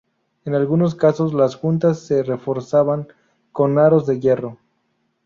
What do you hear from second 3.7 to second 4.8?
aros de hierro.